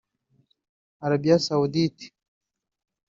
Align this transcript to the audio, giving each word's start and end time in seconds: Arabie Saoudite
Arabie 1.05 1.37
Saoudite 1.45 2.05